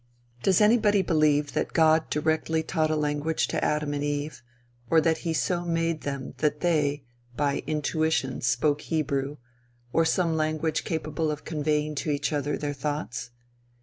[0.41, 4.41] Does anybody believe that God directly taught a language to Adam and Eve,
[4.89, 7.03] or that he so made them that they,
[7.37, 9.37] by intuition spoke Hebrew,
[9.93, 13.29] or some language capable of conveying to each other their thoughts?